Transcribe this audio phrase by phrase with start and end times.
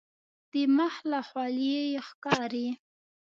[0.51, 2.67] د مخ له خولیې یې ښکاري.